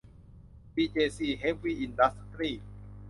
[0.73, 2.51] บีเจซี เฮฟวี่ อินดัสทรี